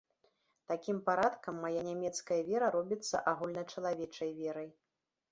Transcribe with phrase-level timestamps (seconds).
[0.69, 4.69] Такім парадкам мая нямецкая вера робіцца агульначалавечай верай.